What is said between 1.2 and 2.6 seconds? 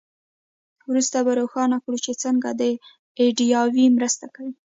به روښانه کړو چې څنګه